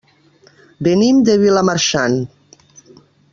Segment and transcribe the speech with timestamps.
[0.87, 2.19] Venim de Vilamarxant.